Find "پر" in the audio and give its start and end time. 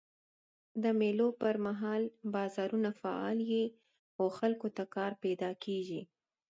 1.41-1.55